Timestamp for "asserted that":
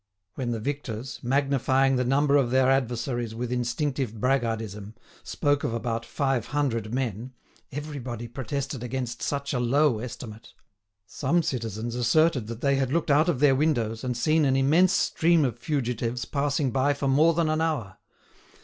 11.93-12.61